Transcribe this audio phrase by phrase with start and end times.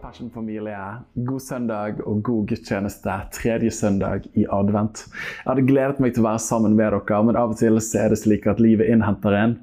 [0.00, 0.76] Passion-familie,
[1.14, 5.02] god søndag og god gudstjeneste tredje søndag i advent.
[5.10, 8.12] Jeg hadde gledet meg til å være sammen med dere, men av og til er
[8.12, 9.56] det slik at livet innhenter en.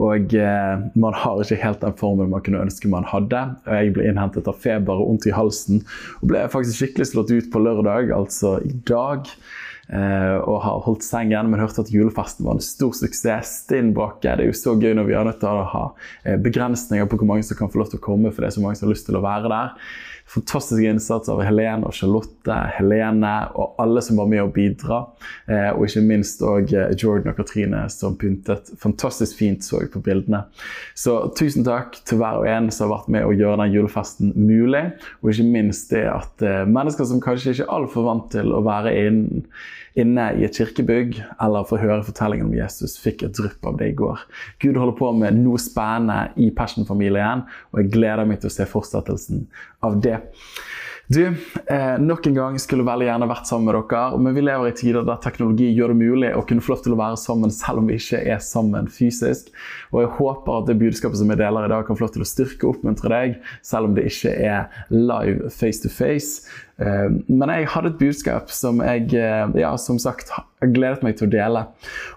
[0.00, 3.42] Og eh, man har ikke helt den formen man kunne ønske man hadde.
[3.66, 5.84] Og jeg ble innhentet av feber og vondt i halsen,
[6.22, 9.28] og ble faktisk skikkelig slått ut på lørdag, altså i dag.
[9.92, 13.52] Eh, og har holdt sengen, men hørte at julefesten var en stor suksess.
[13.66, 14.32] Stinn brakke.
[14.32, 15.84] Det er jo så gøy når vi er nødt til å ha
[16.24, 18.56] eh, begrensninger på hvor mange som kan få lov til å komme, for det er
[18.56, 19.76] så mange som har lyst til å være der.
[20.26, 25.02] Fantastisk innsats av Helene og Charlotte, Helene og alle som var med å bidra.
[25.46, 30.44] Eh, og ikke minst òg Jordan og Katrine som pyntet fantastisk fint så på bildene.
[30.96, 34.34] Så tusen takk til hver og en som har vært med å gjøre den julefesten
[34.34, 34.84] mulig.
[35.22, 38.96] Og ikke minst det at mennesker som kanskje ikke er altfor vant til å være
[39.04, 39.46] innen
[39.98, 43.92] inne i et kirkebygg eller få høre fortellingen om Jesus, fikk et drypp av det
[43.92, 44.22] i går.
[44.62, 48.66] Gud holder på med noe spennende i Passion-familien, og jeg gleder meg til å se
[48.70, 49.46] fortsettelsen
[49.86, 50.18] av det.
[51.06, 54.70] Du, eh, nok en gang skulle veldig gjerne vært sammen med dere, men vi lever
[54.70, 57.52] i tider der teknologi gjør det mulig å kunne få lov til å være sammen
[57.52, 59.50] selv om vi ikke er sammen fysisk.
[59.92, 62.24] Og jeg håper at det budskapet som jeg deler i dag, kan få lov til
[62.24, 66.48] å styrke og oppmuntre deg, selv om det ikke er live face to face.
[66.82, 70.32] Eh, men jeg hadde et budskap som jeg eh, ja, som sagt
[70.64, 71.62] gledet meg til å dele.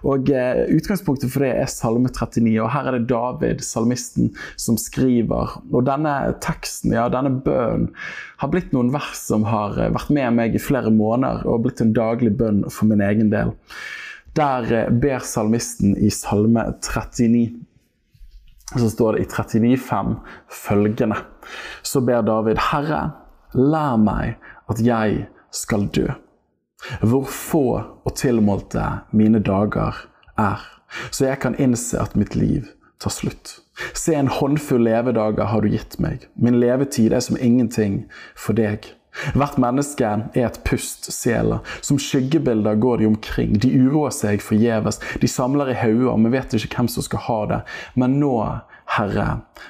[0.08, 4.78] Og eh, Utgangspunktet for det er Salme 39, og her er det David, salmisten, som
[4.80, 5.58] skriver.
[5.70, 7.92] Og denne teksten, ja, denne bønnen,
[8.38, 11.94] har blitt noen vers som har vært med meg i flere måneder og blitt en
[11.94, 13.50] daglig bønn for min egen del.
[14.38, 17.64] Der ber salmisten i Salme 39
[18.76, 20.10] så står det i 39,5
[20.52, 21.16] følgende.
[21.82, 23.00] Så ber David, Herre,
[23.56, 24.36] lær meg
[24.68, 26.08] at jeg skal dø.
[27.02, 27.66] Hvor få
[28.06, 30.04] og tilmålte mine dager
[30.38, 30.60] er,
[31.10, 32.68] så jeg kan innse at mitt liv
[33.02, 33.58] tar slutt.
[33.94, 36.28] Se, en håndfull levedager har du gitt meg.
[36.34, 38.04] Min levetid er som ingenting
[38.34, 38.86] for deg.
[39.34, 41.62] Hvert menneske er et pust seler.
[41.82, 43.56] Som skyggebilder går de omkring.
[43.58, 45.00] De uroer seg forgjeves.
[45.22, 47.60] De samler i hauger, men vet ikke hvem som skal ha det.
[47.98, 48.34] Men nå,
[48.96, 49.26] Herre,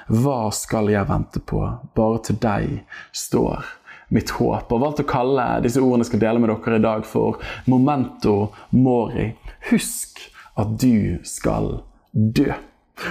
[0.07, 1.59] hva skal jeg vente på?
[1.97, 2.79] Bare til deg
[3.11, 3.67] står
[4.15, 4.71] mitt håp.
[4.71, 8.53] Og valgt å kalle disse ordene jeg skal dele med dere i dag, for momento
[8.71, 9.31] mori.
[9.69, 10.23] Husk
[10.59, 11.79] at du skal
[12.11, 12.49] dø.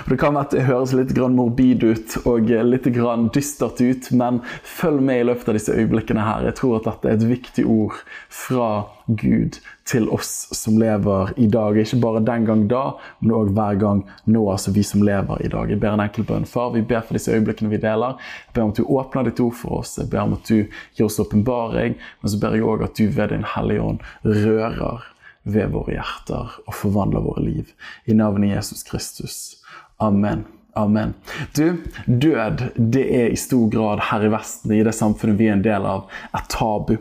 [0.08, 2.88] Det kan være at det høres litt morbid ut og litt
[3.34, 6.46] dystert ut, men følg med i løpet av disse øyeblikkene her.
[6.48, 8.70] Jeg tror at dette er et viktig ord fra
[9.08, 11.78] Gud til oss som lever i dag.
[11.80, 12.84] Ikke bare den gang da,
[13.20, 15.72] men òg hver gang nå, altså vi som lever i dag.
[15.72, 16.48] Jeg ber en enkel bønn.
[16.48, 18.18] Far, vi ber for disse øyeblikkene vi deler.
[18.48, 19.96] Jeg ber om at du åpner ditt ord for oss.
[20.00, 20.66] Jeg ber om at du
[20.96, 25.08] gir oss åpenbaring, men så ber jeg òg at du ved Din Hellige Ånd rører
[25.48, 27.72] ved våre hjerter og forvandler våre liv.
[28.06, 29.36] I navnet Jesus Kristus.
[29.98, 30.44] Amen.
[30.78, 31.14] Amen.
[31.56, 31.76] Du,
[32.06, 35.64] død det er i stor grad her i Vesten, i det samfunnet vi er en
[35.64, 36.98] del av, et tabu.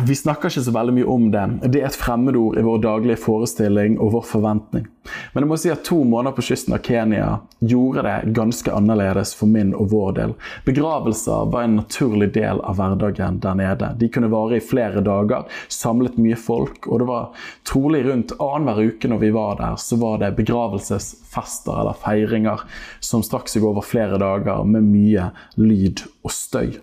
[0.00, 1.42] Vi snakker ikke så veldig mye om det.
[1.68, 4.86] Det er et fremmedord i vår daglige forestilling og vår forventning.
[5.34, 7.26] Men jeg må si at to måneder på kysten av Kenya
[7.60, 10.34] gjorde det ganske annerledes for min og vår del.
[10.64, 13.90] Begravelser var en naturlig del av hverdagen der nede.
[14.00, 18.94] De kunne vare i flere dager, samlet mye folk, og det var trolig rundt annenhver
[18.94, 22.64] uke når vi var der, så var det begravelsesfester eller feiringer
[23.00, 25.28] som strakk seg over flere dager med mye
[25.60, 26.80] lyd og støy.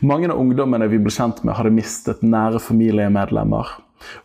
[0.00, 3.76] Mange av ungdommene vi ble kjent med, hadde mistet nære familiemedlemmer.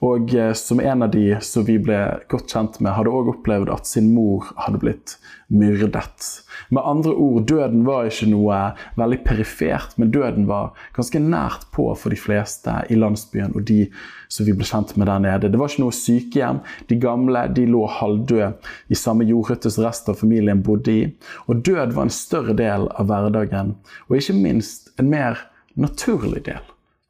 [0.05, 1.99] Og eh, som en av de som vi ble
[2.31, 5.15] godt kjent med, hadde òg opplevd at sin mor hadde blitt
[5.53, 6.27] myrdet.
[6.73, 8.59] Med andre ord, døden var ikke noe
[8.97, 13.85] veldig perifert, men døden var ganske nært på for de fleste i landsbyen og de
[14.33, 15.51] som vi ble kjent med der nede.
[15.51, 16.63] Det var ikke noe sykehjem.
[16.89, 18.53] De gamle de lå halvdøde
[18.89, 21.03] i samme jordhytte som resten av familien bodde i.
[21.45, 23.75] Og død var en større del av hverdagen,
[24.09, 25.39] og ikke minst en mer
[25.73, 26.61] naturlig del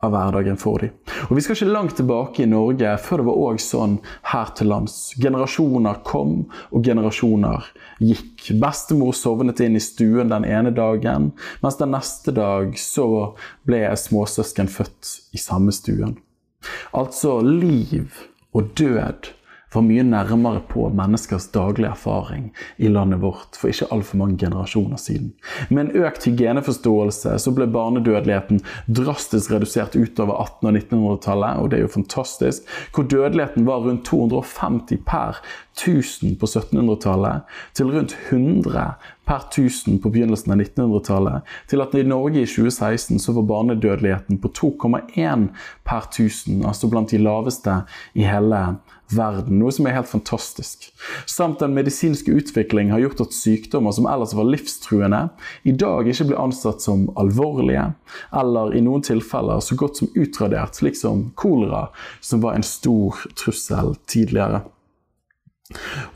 [0.04, 0.92] av hverdagen for dem.
[1.30, 3.94] Og Vi skal ikke langt tilbake i Norge før det var òg sånn
[4.34, 4.98] her til lands.
[5.22, 6.36] Generasjoner kom,
[6.72, 7.70] og generasjoner
[8.04, 8.50] gikk.
[8.60, 11.32] Bestemor sovnet inn i stuen den ene dagen,
[11.64, 13.08] mens den neste dag så
[13.68, 16.18] ble småsøsken født i samme stuen.
[16.96, 18.12] Altså liv
[18.54, 19.32] og død
[19.76, 25.00] var mye nærmere på menneskers daglige erfaring i landet vårt for ikke altfor mange generasjoner
[25.02, 25.32] siden.
[25.70, 31.80] Med en økt hygieneforståelse så ble barnedødeligheten drastisk redusert utover 1800- og 1900-tallet, og det
[31.80, 35.42] er jo fantastisk, hvor dødeligheten var rundt 250 per
[35.74, 37.42] 1000 på 1700-tallet,
[37.74, 38.94] til rundt 100
[39.26, 44.42] per 1000 på begynnelsen av 1900-tallet, til at i Norge i 2016 så var barnedødeligheten
[44.44, 45.48] på 2,1
[45.88, 47.82] per 1000, altså blant de laveste
[48.14, 48.64] i hele
[49.18, 50.90] verden, noe som er helt fantastisk.
[51.30, 55.22] Samt den medisinske utvikling har gjort at sykdommer som ellers var livstruende,
[55.64, 57.90] i dag ikke blir ansett som alvorlige,
[58.36, 61.88] eller i noen tilfeller så godt som utradert, slik som kolera,
[62.22, 64.64] som var en stor trussel tidligere.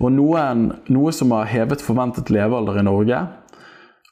[0.03, 3.21] Og noen, noe som har hevet forventet levealder i Norge,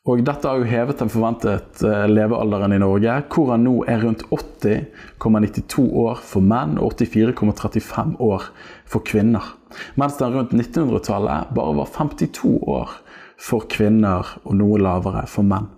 [0.06, 4.04] og dette har jo hevet den forventet eh, levealderen i Norge, hvor han nå er
[4.04, 8.46] rundt 80,92 år for menn og 84,35 år
[8.86, 9.56] for kvinner.
[9.98, 12.94] Mens den rundt 1900-tallet bare var 52 år
[13.42, 15.72] for kvinner og noe lavere for menn.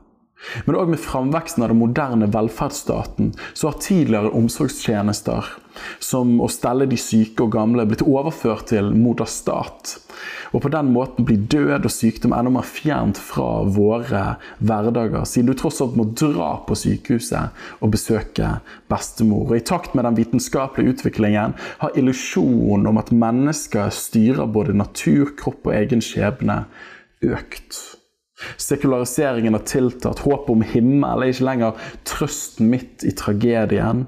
[0.67, 5.47] Men òg med framveksten av den moderne velferdsstaten så har tidligere omsorgstjenester,
[6.03, 9.97] som å stelle de syke og gamle, blitt overført til moder stat.
[10.55, 14.23] Og på den måten blir død og sykdom enda mer fjernt fra våre
[14.57, 18.57] hverdager, siden du tross alt må dra på sykehuset og besøke
[18.91, 19.49] bestemor.
[19.49, 25.35] Og I takt med den vitenskapelige utviklingen har illusjonen om at mennesker styrer både natur,
[25.37, 26.63] kropp og egen skjebne,
[27.25, 27.79] økt.
[28.61, 30.21] Sekulariseringen har tiltatt.
[30.21, 34.05] Håpet om himmel er ikke lenger trøsten midt i tragedien.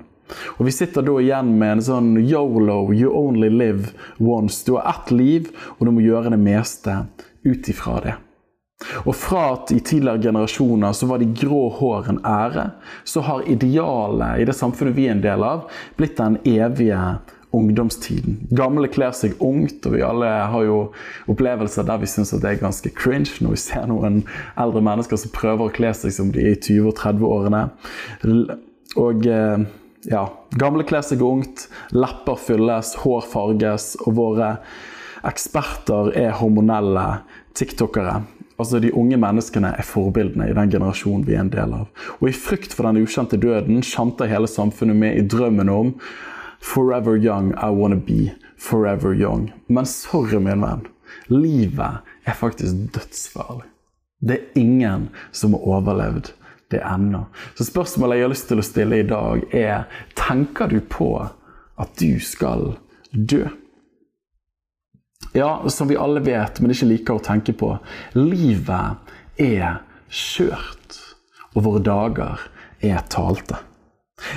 [0.57, 4.63] Og Vi sitter da igjen med en sånn yolo, you only live once.
[4.65, 7.05] Du har ett liv, og du må gjøre det meste
[7.43, 8.17] ut ifra det.
[9.03, 12.69] Og fra at i tidligere generasjoner så var de grå hår en ære,
[13.03, 15.65] så har idealet i det samfunnet vi er en del av,
[15.99, 17.01] blitt den evige
[17.51, 18.37] ungdomstiden.
[18.55, 20.77] Gamle kler seg ungt, og vi alle har jo
[21.31, 24.21] opplevelser der vi syns det er ganske cringe når vi ser noen
[24.59, 27.63] eldre mennesker som prøver å kle seg som de er i 20- og 30-årene.
[29.01, 29.65] Og eh,
[30.07, 30.27] ja,
[30.59, 34.55] gamle kler seg ungt, lepper fylles, hår farges, og våre
[35.27, 37.07] eksperter er hormonelle
[37.57, 38.21] tiktokere.
[38.59, 41.87] Altså De unge menneskene er forbildene i den generasjonen vi er en del av.
[42.19, 45.95] Og i frykt for den ukjente døden sjanter hele samfunnet med i drømmen om
[46.59, 49.53] Forever young, I wanna be forever young.
[49.67, 50.87] Men sorry, min venn.
[51.31, 53.63] Livet er faktisk dødsfarlig.
[54.19, 56.33] Det er ingen som har overlevd
[56.69, 57.25] det ennå.
[57.57, 59.88] Så spørsmålet jeg har lyst til å stille i dag, er
[60.18, 62.74] Tenker du på at du skal
[63.12, 63.45] dø?
[65.33, 67.75] Ja, som vi alle vet, men ikke liker å tenke på.
[68.18, 71.00] Livet er skjørt,
[71.54, 72.45] og våre dager
[72.86, 73.60] er talte.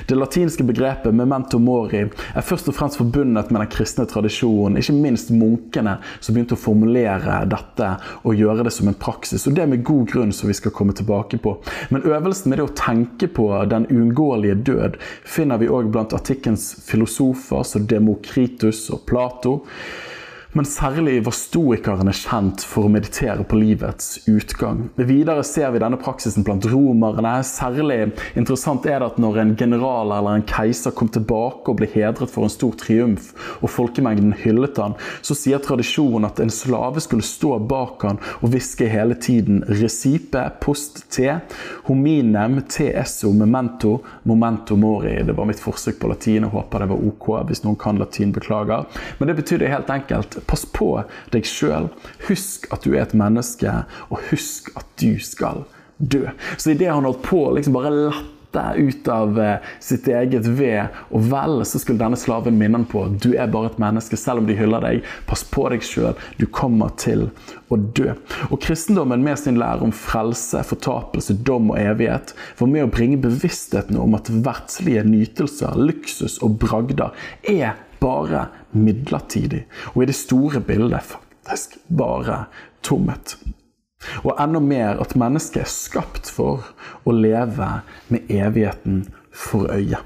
[0.07, 4.77] Det latinske begrepet 'memento mori' er først og fremst forbundet med den kristne tradisjonen.
[4.77, 9.47] Ikke minst munkene som begynte å formulere dette og gjøre det som en praksis.
[9.47, 11.57] Og det med god grunn, som vi skal komme tilbake på.
[11.91, 16.75] Men øvelsen med det å tenke på den uunngåelige død finner vi òg blant artikkens
[16.87, 19.61] filosofer som Demokritus og Plato.
[20.53, 24.83] Men særlig var stoikerne kjent for å meditere på livets utgang.
[25.01, 27.31] Videre ser vi denne praksisen blant romerne.
[27.49, 31.89] Særlig interessant er det at når en general eller en keiser kom tilbake og ble
[31.95, 33.31] hedret for en stor triumf,
[33.65, 38.53] og folkemengden hyllet han, så sier tradisjonen at en slave skulle stå bak han og
[38.53, 41.39] hviske hele tiden 'recipe post te,
[41.89, 45.25] hominem te esso memento momento mori'.
[45.25, 48.33] Det var mitt forsøk på latin, og håper det var ok hvis noen kan latin.
[48.33, 48.85] Beklager.
[49.19, 50.95] Men det betydde helt enkelt Pass på
[51.35, 51.91] deg sjøl.
[52.29, 55.65] Husk at du er et menneske, og husk at du skal
[56.03, 56.27] dø.
[56.57, 61.29] Så idet han holdt på liksom bare lette ut av eh, sitt eget ved og
[61.31, 64.49] vel, så skulle denne slaven minne ham på du er bare et menneske, selv om
[64.49, 65.07] de hyller deg.
[65.29, 66.19] Pass på deg sjøl.
[66.37, 67.29] Du kommer til
[67.73, 68.13] å dø.
[68.51, 73.23] Og Kristendommen med sin lære om frelse, fortapelse, dom og evighet var med å bringe
[73.23, 77.17] bevisstheten om at verdslige nytelser, luksus og bragder
[77.49, 79.65] er bare midlertidig.
[79.95, 82.45] Og i det store bildet faktisk bare
[82.83, 83.37] tomhet.
[84.27, 86.67] Og enda mer at mennesket er skapt for
[87.07, 87.69] å leve
[88.11, 90.01] med evigheten for øye.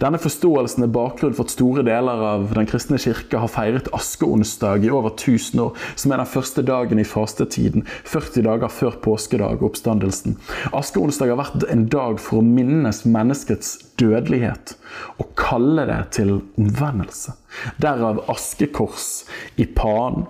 [0.00, 4.86] Denne forståelsen er bakgrunn for at store deler av Den kristne kirke har feiret askeonsdag
[4.86, 9.64] i over 1000 år, som er den første dagen i fastetiden, 40 dager før påskedag
[9.68, 10.38] oppstandelsen.
[10.72, 14.76] Askeonsdag har vært en dag for å minnes menneskets dødelighet
[15.20, 17.36] og kalle det til omvendelse.
[17.82, 19.26] Derav askekors
[19.60, 20.24] i panen,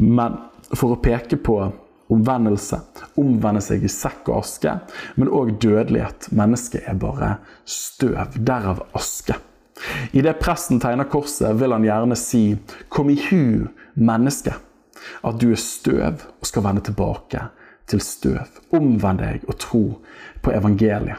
[0.00, 0.40] men
[0.72, 1.60] for å peke på
[2.12, 2.80] omvendelse.
[3.18, 4.78] Omvende seg i sekk og aske,
[5.16, 6.30] men òg dødelighet.
[6.34, 8.38] Mennesket er bare støv.
[8.38, 9.36] Derav aske.
[10.12, 14.54] I det presten tegner korset, vil han gjerne si 'Kom i hu, menneske',
[15.24, 17.40] at du er støv og skal vende tilbake
[17.86, 18.60] til støv.
[18.72, 20.00] Omvend deg og tro
[20.42, 21.16] på evangeliet.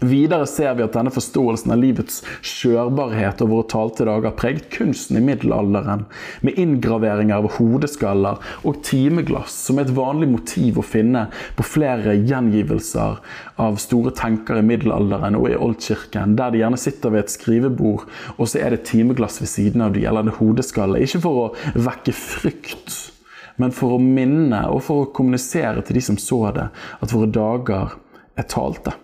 [0.00, 5.18] Videre ser vi at denne forståelsen av livets skjørbarhet og våre talte dager preget kunsten
[5.18, 6.06] i middelalderen,
[6.40, 11.26] med inngraveringer av hodeskaller og timeglass som et vanlig motiv å finne
[11.58, 13.20] på flere gjengivelser
[13.62, 18.08] av store tenkere i middelalderen og i oldkirken, der de gjerne sitter ved et skrivebord,
[18.38, 21.02] og så er det timeglass ved siden av de, eller hodeskalle.
[21.02, 22.98] Ikke for å vekke frykt,
[23.60, 26.68] men for å minne og for å kommunisere til de som så det,
[27.04, 27.96] at våre dager
[28.38, 28.96] er talte.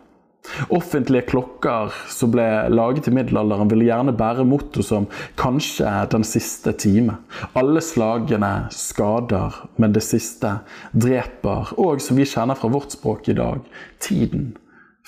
[0.74, 6.72] Offentlige klokker som ble laget i middelalderen, ville gjerne bære motto som 'kanskje den siste
[6.72, 7.16] time'.
[7.54, 10.60] Alle slagene skader, men det siste
[10.92, 11.74] dreper.
[11.78, 13.60] Og som vi kjenner fra vårt språk i dag
[14.00, 14.56] tiden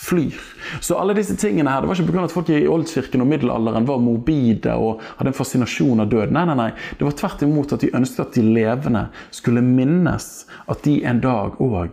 [0.01, 0.41] flyr.
[0.81, 2.25] Så alle disse tingene her, Det var ikke pga.
[2.25, 6.33] at folk i oldkirken og middelalderen var morbide og hadde en fascinasjon av død.
[6.33, 6.71] Nei, nei, nei.
[6.99, 11.21] Det var tvert imot at de ønsket at de levende skulle minnes at de en
[11.21, 11.91] dag òg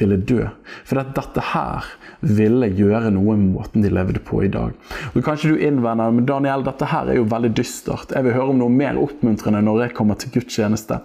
[0.00, 0.46] ville dø.
[0.88, 1.86] For dette her
[2.20, 4.74] ville gjøre noe med måten de levde på i dag.
[5.14, 8.14] Og Kanskje du innvender men Daniel, dette her er jo veldig dystert.
[8.14, 11.02] Jeg vil høre om noe mer oppmuntrende når jeg kommer til gudstjeneste.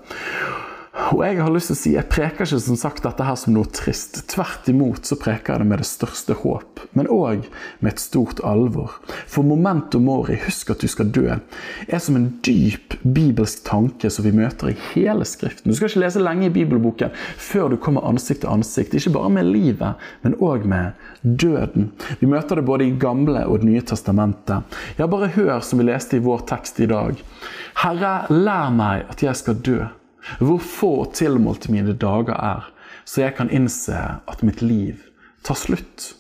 [0.93, 3.55] Og jeg har lyst til å si, jeg preker ikke som sagt dette her som
[3.55, 4.19] noe trist.
[4.29, 7.47] Tvert imot så preker jeg det med det største håp, men òg
[7.81, 8.99] med et stort alvor.
[9.29, 11.39] For momentum mori, husk at du skal dø,
[11.87, 15.71] er som en dyp bibelsk tanke som vi møter i hele Skriften.
[15.71, 19.33] Du skal ikke lese lenge i bibelboken før du kommer ansikt til ansikt, ikke bare
[19.33, 21.89] med livet, men òg med døden.
[22.21, 24.77] Vi møter det både i Gamle og Det nye testamentet.
[25.01, 27.17] Ja, bare hør som vi leste i vår tekst i dag.
[27.81, 29.81] Herre, lær meg at jeg skal dø
[30.39, 32.67] hvor få tilmålte mine dager er,
[33.05, 35.01] så jeg kan innse at mitt liv
[35.43, 36.13] tar slutt.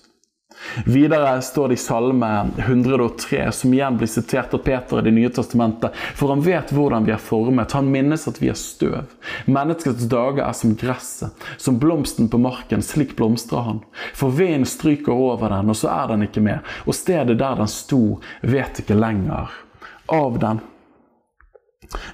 [0.85, 5.29] Videre står det i Salme 103, som igjen blir sitert av Peter i Det nye
[5.29, 5.95] testamentet.
[6.15, 9.11] For han vet hvordan vi er formet, han minnes at vi er støv.
[9.45, 13.81] Menneskets dager er som gresset, som blomsten på marken, slik blomstrer han.
[14.15, 17.67] For vinden stryker over den, og så er den ikke med, Og stedet der den
[17.67, 19.51] sto, vet ikke lenger
[20.07, 20.61] av den.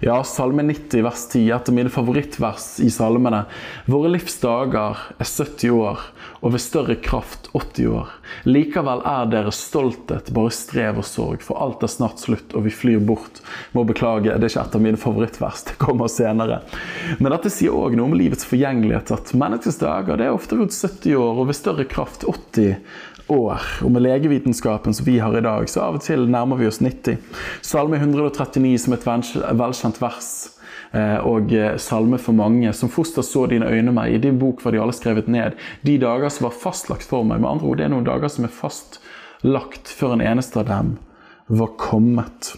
[0.04, 3.46] Ja, Salme 90 vers 10 etter mine favorittvers i salmene.
[3.90, 6.04] Våre livsdager er 70 år,
[6.40, 8.14] og ved større kraft 80 år.
[8.48, 12.74] Likevel er deres stolthet bare strev og sorg, for alt er snart slutt, og vi
[12.74, 13.42] flyr bort.
[13.76, 16.62] Må beklage, det er ikke et av mine favorittvers, det kommer senere.
[17.20, 20.76] Men dette sier òg noe om livets forgjengelighet, at menneskets dager det er ofte rundt
[20.76, 22.78] 70 år, og ved større kraft 80
[23.30, 23.66] år.
[23.86, 26.82] Og med legevitenskapen som vi har i dag, så av og til nærmer vi oss
[26.84, 27.20] 90.
[27.66, 30.32] Salme 139 som et velkjent vers.
[30.92, 32.74] Eh, og eh, salme for mange.
[32.74, 34.14] Som foster så dine øyne meg.
[34.14, 35.58] I din bok var de alle skrevet ned.
[35.86, 37.42] De dager som var fastlagt for meg.
[37.42, 40.98] Med andre ord, det er noen dager som er fastlagt før en eneste av dem
[41.50, 42.54] var kommet.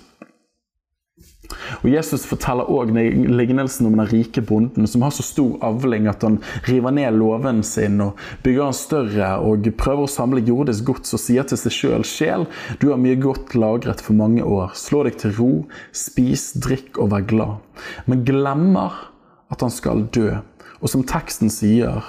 [1.81, 6.23] Og Jesus forteller òg lignelsen om den rike bonden som har så stor avling at
[6.25, 11.15] han river ned låven sin og bygger den større og prøver å samle jordisk gods
[11.17, 12.47] og sier til seg sjøl sjel,
[12.79, 14.73] du har mye godt lagret for mange år.
[14.77, 15.51] Slå deg til ro,
[15.95, 17.85] spis, drikk og vær glad.
[18.05, 19.07] Men glemmer
[19.51, 20.39] at han skal dø.
[20.81, 22.01] Og som teksten sier,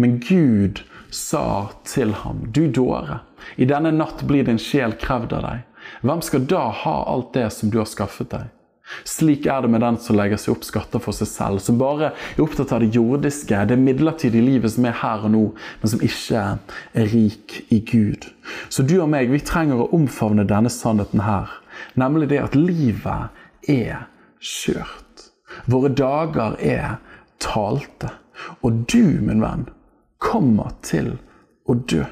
[0.00, 0.82] men Gud
[1.14, 3.20] sa til ham, du dåre,
[3.56, 5.64] i denne natt blir din sjel krevd av deg.
[6.02, 8.55] Hvem skal da ha alt det som du har skaffet deg?
[9.06, 12.12] Slik er det med den som legger seg opp skatter for seg selv, som bare
[12.12, 15.44] er opptatt av det jordiske, det midlertidige livet som er her og nå,
[15.82, 16.44] men som ikke
[16.94, 18.28] er rik i Gud.
[18.70, 21.50] Så du og meg, vi trenger å omfavne denne sannheten her,
[21.98, 24.06] nemlig det at livet er
[24.38, 25.26] skjørt.
[25.66, 26.98] Våre dager er
[27.42, 28.12] talte.
[28.60, 29.66] Og du, min venn,
[30.22, 31.14] kommer til
[31.66, 32.04] å dø.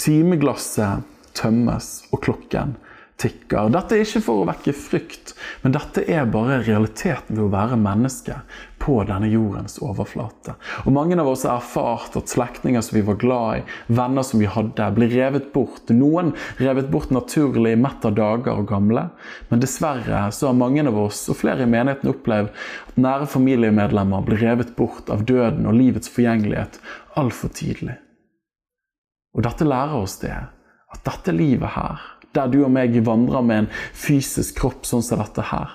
[0.00, 1.06] Timeglasset
[1.36, 2.76] tømmes, og klokken
[3.20, 3.70] tikker.
[3.74, 7.78] Dette er ikke for å vekke frykt, men dette er bare realiteten ved å være
[7.80, 8.38] menneske
[8.80, 10.54] på denne jordens overflate.
[10.86, 14.40] Og Mange av oss har erfart at slektninger som vi var glad i, venner som
[14.40, 15.92] vi hadde, blir revet bort.
[15.92, 19.08] Noen revet bort naturlig mett av dager og gamle,
[19.50, 22.54] men dessverre så har mange av oss, og flere i menigheten, opplevd
[22.88, 26.80] at nære familiemedlemmer blir revet bort av døden og livets forgjengelighet
[27.20, 27.98] altfor tidlig.
[29.36, 30.34] Og dette lærer oss det,
[30.90, 32.00] at dette livet her
[32.36, 35.72] der du og meg vandrer med en fysisk kropp sånn som dette her,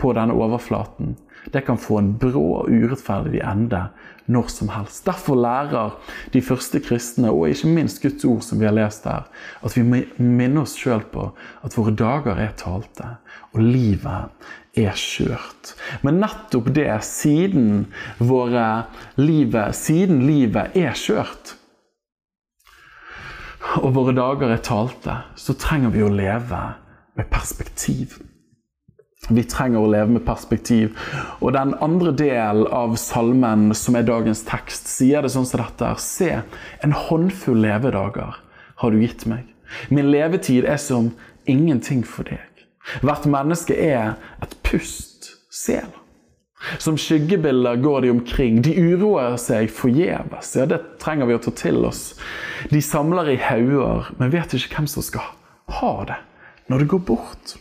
[0.00, 1.16] på denne overflaten,
[1.52, 3.88] det kan få en brå og urettferdig ende
[4.30, 5.02] når som helst.
[5.06, 5.96] Derfor lærer
[6.32, 9.26] de første kristne, og ikke minst Guds ord som vi har lest her,
[9.62, 11.28] at vi må minne oss sjøl på
[11.66, 13.16] at våre dager er talte,
[13.52, 15.74] og livet er skjørt.
[16.06, 17.88] Men nettopp det, siden
[18.22, 18.86] våre
[19.18, 21.56] livet, siden livet er skjørt,
[23.80, 26.60] og våre dager er talte, så trenger vi å leve
[27.18, 28.18] med perspektiv.
[29.30, 30.96] Vi trenger å leve med perspektiv.
[31.38, 35.92] Og den andre del av salmen, som er dagens tekst, sier det sånn som dette.
[36.02, 36.40] Se,
[36.82, 38.40] en håndfull levedager
[38.82, 39.46] har du gitt meg.
[39.94, 41.12] Min levetid er som
[41.46, 42.66] ingenting for deg.
[43.06, 45.86] Hvert menneske er et pust sel.
[46.78, 48.60] Som skyggebilder går de omkring.
[48.62, 50.54] De uroer seg forgjeves.
[50.58, 52.12] Ja, det trenger vi å ta til oss.
[52.70, 55.34] De samler i hauger, men vet ikke hvem som skal
[55.80, 56.20] ha det
[56.70, 57.56] når det går bort.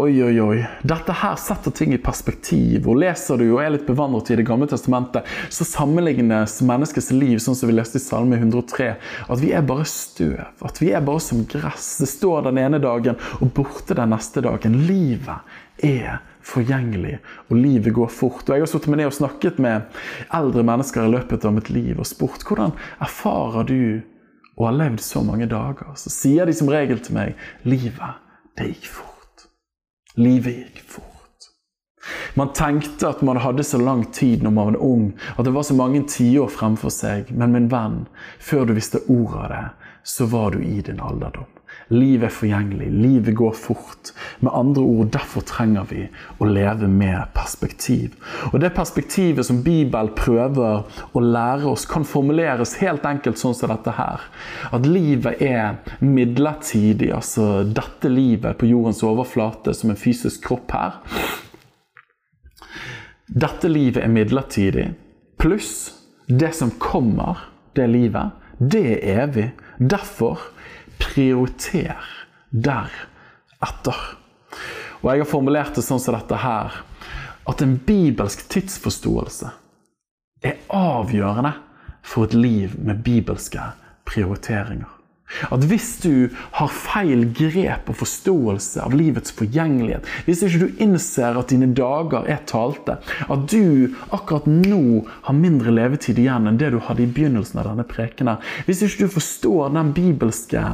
[0.00, 0.60] Oi, oi, oi.
[0.88, 2.86] Dette her setter ting i perspektiv.
[2.88, 7.36] og Leser du og er litt bevandret i Det gamle testamentet, så sammenlignes menneskets liv
[7.44, 8.86] sånn som vi leste i Salme 103,
[9.28, 10.40] at vi er bare støv.
[10.64, 11.98] At vi er bare som gress.
[12.00, 14.80] Det står den ene dagen og borte den neste dagen.
[14.88, 18.48] Livet er forgjengelig, og livet går fort.
[18.48, 20.00] Og Jeg har satt meg ned og snakket med
[20.34, 23.78] eldre mennesker i løpet av mitt liv og spurt hvordan erfarer du
[24.58, 25.94] å ha levd så mange dager.
[25.96, 28.20] Så sier de som regel til meg livet,
[28.58, 29.48] det gikk fort.
[30.18, 31.08] Livet gikk fort.
[32.34, 35.66] Man tenkte at man hadde så lang tid når man var ung, at det var
[35.66, 37.30] så mange tiår fremfor seg.
[37.30, 38.04] Men min venn,
[38.42, 39.64] før du visste ordet av det,
[40.02, 41.46] så var du i din alderdom.
[41.88, 44.12] Livet er forgjengelig, livet går fort.
[44.40, 46.04] Med andre ord, derfor trenger vi
[46.38, 48.16] å leve med perspektiv.
[48.52, 53.72] Og det perspektivet som Bibelen prøver å lære oss, kan formuleres helt enkelt sånn som
[53.72, 54.26] dette her.
[54.72, 57.12] At livet er midlertidig.
[57.16, 61.00] Altså dette livet på jordens overflate som en fysisk kropp her.
[63.32, 64.90] Dette livet er midlertidig.
[65.40, 67.38] Pluss det som kommer,
[67.76, 69.50] det livet, det er evig.
[69.78, 70.38] Derfor
[71.02, 71.98] prioriter
[72.50, 74.00] deretter.
[75.02, 76.82] Og jeg har formulert det sånn som dette her
[77.50, 79.50] at en bibelsk tidsforståelse
[80.46, 81.54] er avgjørende
[82.06, 83.72] for et liv med bibelske
[84.08, 84.90] prioriteringer.
[85.48, 86.28] At hvis du
[86.58, 92.28] har feil grep og forståelse av livets forgjengelighet, hvis ikke du innser at dine dager
[92.28, 97.10] er talte, at du akkurat nå har mindre levetid igjen enn det du hadde i
[97.10, 100.66] begynnelsen av denne prekenen, hvis ikke du forstår den bibelske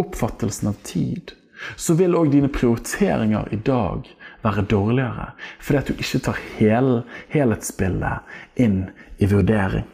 [0.00, 1.34] oppfattelsen av tid,
[1.76, 4.08] så vil òg dine prioriteringer i dag
[4.44, 6.92] være dårligere, fordi at du ikke tar hel,
[7.32, 8.84] helhetsbildet inn
[9.20, 9.88] i vurdering.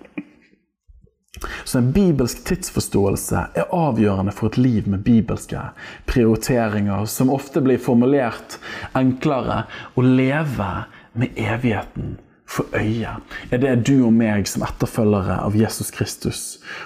[1.64, 5.60] Så en bibelsk tidsforståelse er avgjørende for et liv med bibelske
[6.08, 8.56] prioriteringer, som ofte blir formulert
[8.96, 10.70] enklere å leve
[11.16, 13.16] med evigheten for øye,
[13.50, 16.42] er det du og meg som etterfølgere av Jesus Kristus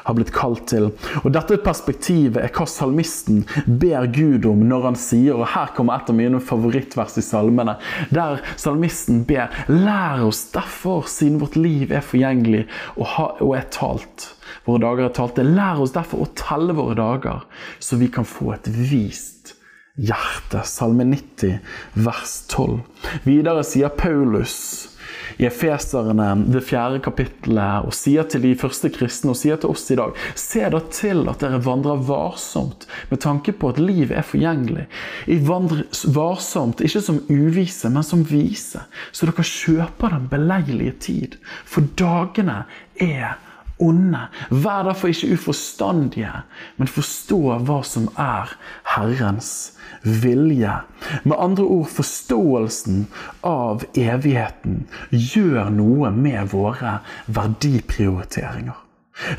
[0.07, 0.88] har blitt kalt til.
[1.20, 6.01] Og Dette perspektivet er hva salmisten ber Gud om når han sier, og her kommer
[6.01, 7.77] et av mine favorittvers i salmene,
[8.11, 14.31] der salmisten ber Lær oss derfor, siden vårt liv er forgjengelig og, er talt
[14.66, 15.44] Våre dager er talte.
[15.46, 17.44] Lær oss derfor å telle våre dager,
[17.79, 19.55] så vi kan få et vist
[20.01, 20.64] hjerte.
[20.68, 21.61] Salme 90,
[21.94, 22.81] vers 12.
[23.27, 24.89] Videre sier Paulus
[25.38, 29.87] i Efeserne, det fjerde kapittelet, og sier til de første kristne og sier til oss
[29.90, 34.27] i dag Se da til at dere vandrer varsomt med tanke på at livet er
[34.27, 34.87] forgjengelig.
[35.31, 41.38] I vandr varsomt, ikke som uvise, men som vise, så dere kjøper den beleilige tid.
[41.69, 42.64] For dagene
[43.01, 43.38] er
[43.81, 44.23] onde.
[44.51, 46.33] Vær derfor ikke uforstandige,
[46.77, 48.53] men forstå hva som er
[48.95, 49.73] Herrens
[50.05, 50.77] vilje.
[51.25, 53.07] Med andre ord forståelsen
[53.47, 58.89] av evigheten gjør noe med våre verdiprioriteringer.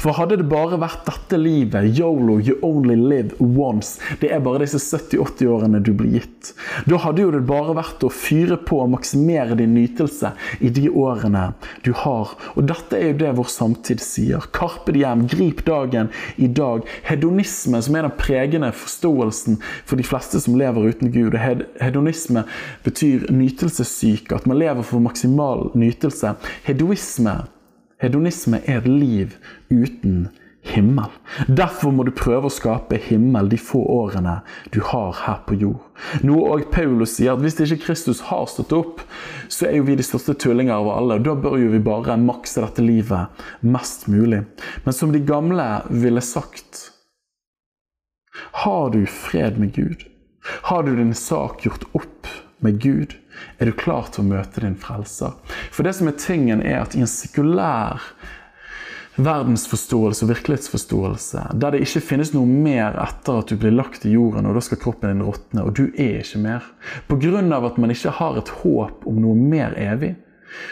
[0.02, 4.64] For hadde det bare vært dette livet, yolo, you only live once, det er bare
[4.64, 6.52] disse 70-80 årene du blir gitt,
[6.90, 10.88] da hadde jo det bare vært å fyre på og maksimere din nytelse i de
[10.90, 11.52] årene
[11.86, 12.36] du har.
[12.56, 14.48] Og dette er jo det vår samtid sier.
[14.56, 16.86] Karpe diem, grip dagen i dag.
[17.08, 21.38] Hedonisme, som er den pregende forståelsen for de fleste som lever uten Gud.
[21.82, 22.46] Hedonisme
[22.86, 26.36] betyr nytelsessyke, at man lever for maksimal nytelse.
[26.68, 27.42] Hedoisme
[28.02, 29.36] Hedonisme er et liv
[29.70, 30.30] uten
[30.66, 31.10] himmel.
[31.48, 34.40] Derfor må du prøve å skape himmel de få årene
[34.74, 35.82] du har her på jord.
[36.26, 39.04] Noe òg Paulus sier, at hvis ikke Kristus har stått opp,
[39.50, 41.20] så er jo vi de største tullinger av alle.
[41.22, 44.44] Da bør jo vi bare makse dette livet mest mulig.
[44.86, 46.88] Men som de gamle ville sagt
[48.64, 50.08] Har du fred med Gud?
[50.70, 52.21] Har du din sak gjort opp
[52.66, 53.18] med Gud?
[53.58, 55.34] er du klar til å møte din frelser.
[55.72, 58.04] For det som er tingen, er at i en sekulær
[59.22, 64.14] verdensforståelse og virkelighetsforståelse, der det ikke finnes noe mer etter at du blir lagt i
[64.14, 66.68] jorden, og da skal kroppen din råtne, og du er ikke mer,
[67.10, 67.42] pga.
[67.42, 70.16] at man ikke har et håp om noe mer evig,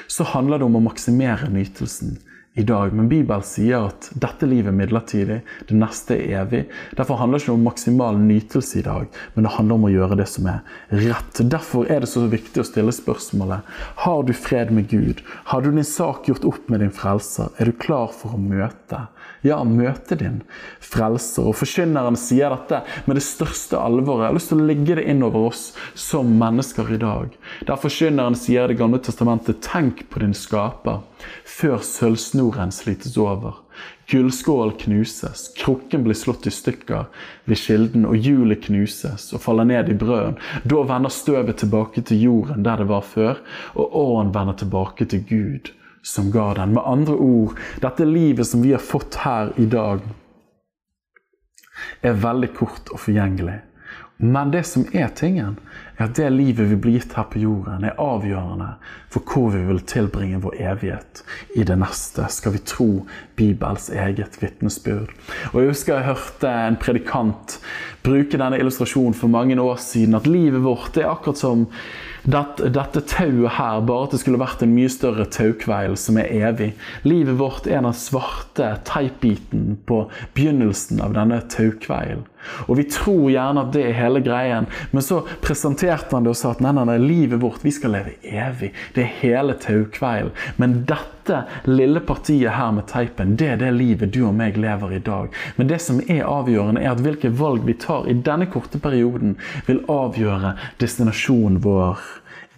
[0.08, 2.17] så handler det om å maksimere nytelsen
[2.60, 2.93] i dag.
[2.93, 6.63] Men Bibelen sier at dette livet er midlertidig, det neste er evig.
[6.98, 10.19] Derfor handler det ikke om maksimal nytelse i dag, men det handler om å gjøre
[10.19, 10.60] det som er
[11.06, 11.39] rett.
[11.39, 15.24] Derfor er det så viktig å stille spørsmålet har du fred med Gud.
[15.54, 17.54] Har du din sak gjort opp med din frelser?
[17.58, 19.06] Er du klar for å møte?
[19.45, 20.41] Ja, møte din
[20.84, 21.47] frelser.
[21.47, 24.25] Og Forkynneren sier dette med det største alvoret.
[24.25, 25.62] Jeg har lyst til å legge det inn over oss
[25.95, 27.38] som mennesker i dag.
[27.67, 31.02] Der forkynneren sier Det gamle testamentet 'tenk på din skaper'
[31.45, 33.56] før sølvsnoren slites over.
[34.12, 37.06] Gullskål knuses, krukken blir slått i stykker
[37.45, 40.38] ved kilden, og hjulet knuses og faller ned i brøden.
[40.65, 43.38] Da vender støvet tilbake til jorden der det var før,
[43.75, 46.73] og åren vender tilbake til Gud som ga den.
[46.73, 50.03] Med andre ord, dette livet som vi har fått her i dag,
[52.01, 53.62] er veldig kort og forgjengelig.
[54.21, 55.53] Men det som er tingen,
[55.95, 58.73] er at det livet vi blir gitt her på jorden, er avgjørende
[59.07, 61.21] for hvor vi vil tilbringe vår evighet
[61.55, 62.89] i det neste, skal vi tro
[63.39, 65.13] Bibels eget vitnesbyrd.
[65.53, 67.55] Og Jeg husker jeg hørte en predikant
[68.03, 71.69] bruke denne illustrasjonen for mange år siden, at livet vårt er akkurat som
[72.29, 76.31] dette, dette tauet her, bare at det skulle vært en mye større taukveil som er
[76.39, 76.71] evig.
[77.07, 80.03] Livet vårt er den svarte teipbiten på
[80.37, 82.25] begynnelsen av denne taukveilen.
[82.67, 86.39] Og vi tror gjerne at det er hele greien, men så presenterte han det og
[86.39, 88.71] sa at nei, nei, nei, livet vårt, vi skal leve evig.
[88.95, 90.32] Det er hele taukveilen.
[90.62, 94.95] Men dette lille partiet her med teipen, det er det livet du og meg lever
[94.97, 95.36] i dag.
[95.60, 99.38] Men det som er avgjørende, er at hvilke valg vi tar i denne korte perioden,
[99.67, 102.02] vil avgjøre destinasjonen vår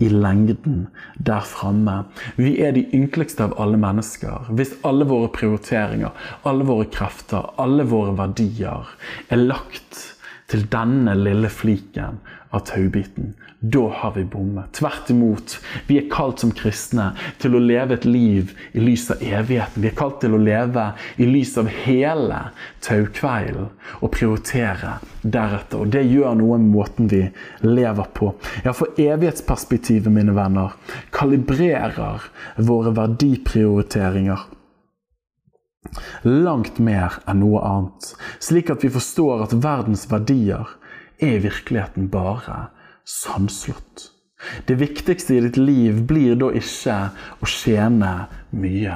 [0.02, 0.88] i lengden
[1.18, 2.04] der framme.
[2.38, 4.50] Vi er de ynkeligste av alle mennesker.
[4.58, 6.16] Hvis alle våre prioriteringer,
[6.48, 8.90] alle våre krefter, alle våre verdier
[9.30, 10.02] er lagt
[10.52, 12.20] til denne lille fliken
[12.52, 14.72] av taubiten, da har vi bommet.
[14.74, 15.60] Tvert imot.
[15.88, 19.84] Vi er kalt som kristne til å leve et liv i lys av evigheten.
[19.84, 20.88] Vi er kalt til å leve
[21.22, 22.40] i lys av hele
[22.82, 23.70] taukveilen
[24.00, 25.84] og prioritere deretter.
[25.84, 27.22] Og det gjør noe med måten vi
[27.62, 28.32] lever på.
[28.66, 30.74] Ja, for evighetsperspektivet, mine venner,
[31.14, 32.26] kalibrerer
[32.58, 34.50] våre verdiprioriteringer
[36.26, 40.70] langt mer enn noe annet, slik at vi forstår at verdens verdier
[41.22, 42.70] er i virkeligheten bare
[43.06, 44.10] sannslått.
[44.66, 46.98] Det viktigste i ditt liv blir da ikke
[47.42, 48.14] å tjene
[48.58, 48.96] mye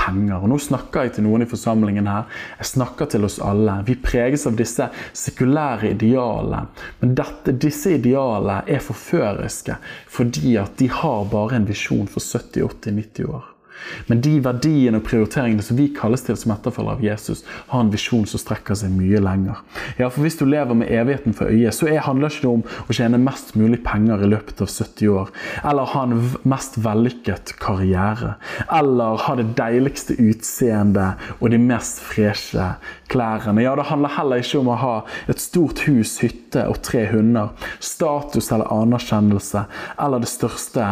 [0.00, 0.40] penger.
[0.40, 2.26] Og Nå snakker jeg til noen i forsamlingen her.
[2.60, 3.80] Jeg snakker til oss alle.
[3.86, 6.66] Vi preges av disse sekulære idealene.
[7.02, 9.78] Men dette, disse idealene er forføriske
[10.10, 13.49] fordi at de har bare en visjon for 70, 80, 90 år.
[14.10, 17.92] Men de verdiene og prioriteringene som vi kalles til som etterfølgere av Jesus, har en
[17.92, 19.60] visjon som strekker seg mye lenger.
[19.98, 22.64] Ja, for Hvis du lever med evigheten for øyet, så er, handler ikke det om
[22.86, 25.32] å tjene mest mulig penger i løpet av 70 år,
[25.64, 26.16] eller ha en
[26.48, 28.34] mest vellykket karriere,
[28.80, 32.72] eller ha det deiligste utseendet og de mest freshe
[33.10, 33.62] klærne.
[33.64, 34.94] Ja, det handler heller ikke om å ha
[35.30, 37.50] et stort hus, hytte og tre hunder,
[37.82, 39.64] status eller anerkjennelse,
[40.00, 40.86] eller det største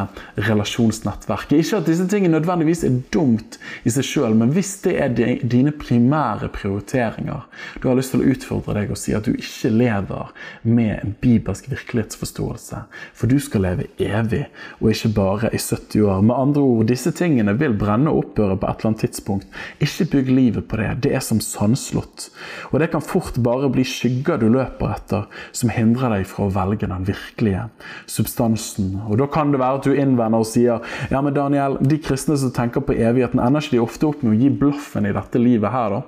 [0.49, 1.59] relasjonsnettverket.
[1.59, 5.15] Ikke at disse tingene nødvendigvis nødvendigvis er dumt i seg sjøl, men hvis det er
[5.43, 7.47] dine primære prioriteringer,
[7.81, 11.15] du har lyst til å utfordre deg og si at du ikke lever med en
[11.21, 12.83] bibelsk virkelighetsforståelse,
[13.15, 14.47] for du skal leve evig,
[14.81, 16.23] og ikke bare i 70 år.
[16.23, 19.59] Med andre ord, disse tingene vil brenne og opphøre på et eller annet tidspunkt.
[19.85, 20.91] Ikke bygg livet på det.
[21.05, 22.29] Det er som sandslått.
[22.73, 26.55] Og det kan fort bare bli skygger du løper etter, som hindrer deg fra å
[26.55, 27.67] velge den virkelige
[28.11, 28.97] substansen.
[29.09, 32.37] Og da kan det være at du innvender og sier ja, men Daniel, de kristne
[32.39, 35.15] som tenker tenker på evigheten, ender ikke de ofte opp med å gi blaffen i
[35.17, 36.03] dette livet her, da.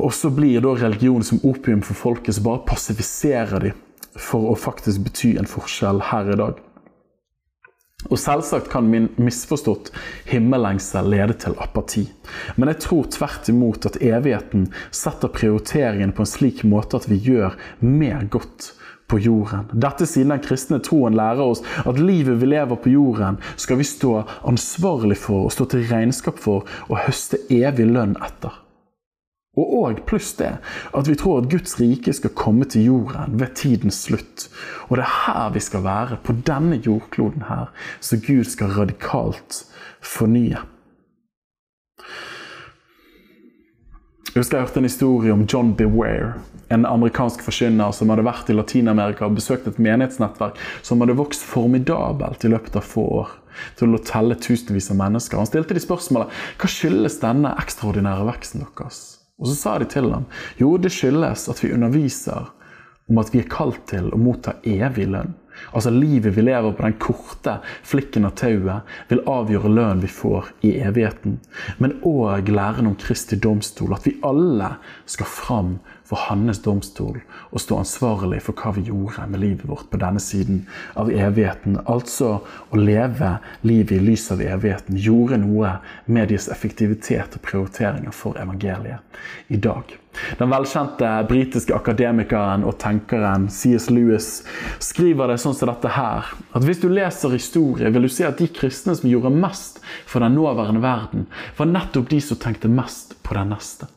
[0.00, 3.72] Og så blir da religion som opium for folket, som bare passifiserer de
[4.16, 6.60] for å faktisk bety en forskjell her i dag.
[8.08, 9.90] Og Selvsagt kan min misforstått
[10.30, 12.06] himmellengsel lede til apati.
[12.56, 17.18] Men jeg tror tvert imot at evigheten setter prioriteringen på en slik måte at vi
[17.20, 18.70] gjør mer godt
[19.10, 19.68] på jorden.
[19.72, 23.88] Dette siden den kristne troen lærer oss at livet vi lever på jorden, skal vi
[23.88, 28.54] stå ansvarlig for og stå til regnskap for og høste evig lønn etter.
[29.58, 30.52] Og òg pluss det
[30.96, 34.46] at vi tror at Guds rike skal komme til jorden ved tidens slutt.
[34.88, 39.64] Og det er her vi skal være, på denne jordkloden her, så Gud skal radikalt
[40.00, 40.62] fornye.
[44.30, 46.36] Jeg husker jeg hørte en historie om John Beware,
[46.70, 51.42] en amerikansk forkynner som hadde vært i Latin-Amerika og besøkt et menighetsnettverk som hadde vokst
[51.42, 53.32] formidabelt i løpet av få år.
[53.80, 55.34] Til å telle tusenvis av mennesker.
[55.40, 56.30] Han stilte de spørsmålet
[56.62, 59.00] hva skyldes denne ekstraordinære veksten deres.
[59.42, 60.28] Og så sa de til ham
[60.62, 62.52] jo, det skyldes at vi underviser
[63.10, 65.34] om at vi er kalt til å motta evig lønn.
[65.72, 70.50] Altså livet vi lever på den korte flikken av tauet, vil avgjøre lønnen vi får
[70.66, 71.38] i evigheten.
[71.78, 74.74] Men òg læren om Kristi domstol, at vi alle
[75.10, 75.78] skal fram
[76.10, 77.20] for hans domstol
[77.52, 80.64] og stå ansvarlig for hva vi gjorde med livet vårt på denne siden
[80.98, 81.78] av evigheten.
[81.86, 85.76] Altså å leve livet i lys av evigheten gjorde noe
[86.10, 89.20] med deres effektivitet og prioriteringer for evangeliet
[89.54, 89.94] i dag.
[90.40, 93.90] Den velkjente britiske akademikeren og tenkeren C.S.
[93.92, 94.30] Lewis
[94.82, 96.32] skriver det sånn som dette her.
[96.56, 100.24] At hvis du leser historie, vil du se at de kristne som gjorde mest for
[100.24, 103.88] den nåværende verden, var nettopp de som tenkte mest på den neste.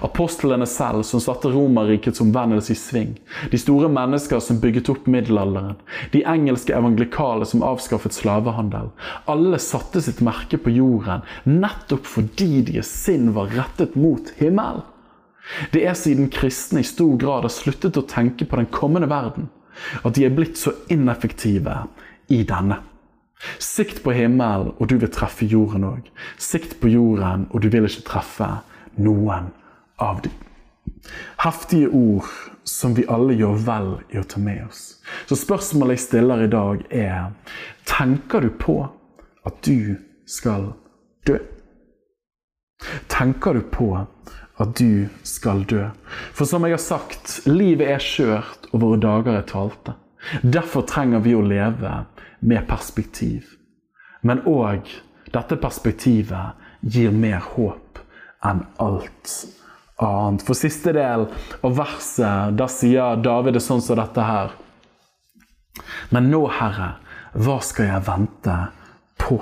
[0.00, 3.16] Apostlene selv, som satte Romerrikets omvendelse i sving.
[3.50, 5.74] De store mennesker som bygget opp middelalderen.
[6.12, 8.92] De engelske evangelikale som avskaffet slavehandel.
[9.30, 14.86] Alle satte sitt merke på jorden nettopp fordi deres sinn var rettet mot himmelen.
[15.72, 19.50] Det er siden kristne i stor grad har sluttet å tenke på den kommende verden,
[20.02, 21.84] at de er blitt så ineffektive
[22.32, 22.80] i denne.
[23.60, 26.08] Sikt på himmelen, og du vil treffe jorden òg.
[26.40, 28.48] Sikt på jorden, og du vil ikke treffe
[28.96, 29.50] noen
[30.00, 30.32] av dem.
[31.42, 32.30] Heftige ord
[32.64, 34.82] som vi alle gjør vel i å ta med oss.
[35.28, 37.34] Så spørsmålet jeg stiller i dag, er
[37.84, 38.78] Tenker du på
[39.44, 40.70] at du skal
[41.28, 41.36] dø?
[43.12, 43.90] Tenker du på
[44.62, 45.88] at du skal dø?
[46.34, 49.96] For som jeg har sagt, livet er skjørt, og våre dager er talte.
[50.42, 52.04] Derfor trenger vi å leve
[52.44, 53.56] med perspektiv.
[54.24, 54.88] Men òg
[55.34, 58.00] dette perspektivet gir mer håp
[58.44, 59.32] enn alt
[60.02, 60.44] annet.
[60.44, 61.26] For siste del
[61.64, 64.54] av verset, da sier David det sånn som dette her.
[66.14, 66.94] Men nå, Herre,
[67.34, 68.56] hva skal jeg vente
[69.20, 69.40] på?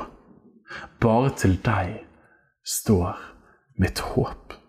[1.02, 1.98] Bare til deg
[2.64, 3.18] står
[3.82, 4.61] mitt håp.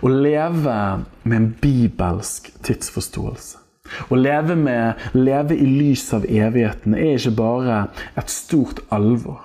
[0.00, 0.76] Å leve
[1.24, 3.58] med en bibelsk tidsforståelse,
[4.10, 7.82] å leve, med, leve i lys av evigheten, er ikke bare
[8.18, 9.42] et stort alvor,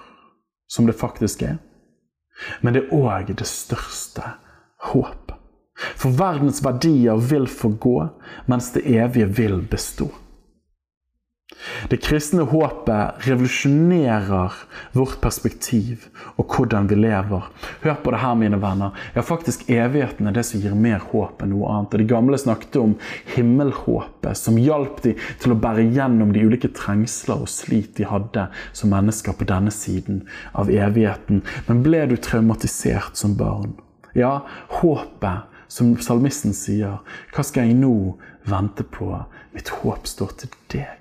[0.69, 1.59] som det faktisk er,
[2.61, 4.35] men det er òg det største
[4.91, 5.37] håpet.
[5.97, 7.95] For verdens verdier vil forgå,
[8.49, 10.09] mens det evige vil bestå.
[11.89, 14.55] Det kristne håpet revolusjonerer
[14.95, 17.47] vårt perspektiv og hvordan vi lever.
[17.83, 18.97] Hør på det her, mine venner.
[19.15, 21.93] Ja, faktisk Evigheten er det som gir mer håp enn noe annet.
[21.93, 22.95] Og De gamle snakket om
[23.35, 28.47] himmelhåpet, som hjalp dem til å bære gjennom de ulike trengsler og slit de hadde
[28.73, 30.23] som mennesker på denne siden
[30.57, 31.43] av evigheten.
[31.67, 33.75] Men ble du traumatisert som barn?
[34.17, 34.41] Ja,
[34.81, 36.99] håpet som salmisten sier,
[37.31, 38.17] hva skal jeg nå
[38.49, 39.13] vente på?
[39.55, 41.00] Mitt håp står til deg.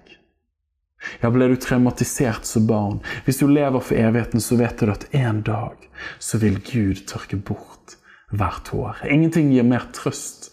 [1.21, 3.01] Ja, ble du traumatisert som barn?
[3.25, 7.41] Hvis du lever for evigheten, så vet du at en dag så vil Gud tørke
[7.41, 7.97] bort
[8.31, 8.97] hvert tåre.
[9.11, 10.51] Ingenting gir mer trøst